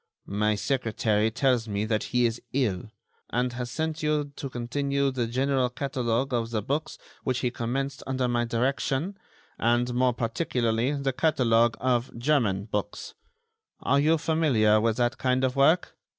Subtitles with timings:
[0.25, 2.89] "My secretary tells me that he is ill,
[3.29, 8.01] and has sent you to continue the general catalogue of the books which he commenced
[8.07, 9.15] under my direction,
[9.59, 13.13] and, more particularly, the catalogue of German books.
[13.79, 15.95] Are you familiar with that kind of work?"